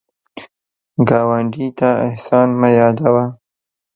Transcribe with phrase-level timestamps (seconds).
[1.09, 3.25] ګاونډي ته احسان مه یادوه